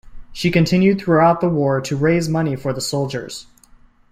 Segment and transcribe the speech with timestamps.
[0.33, 3.45] She continued throughout the war to raise money for the soldiers.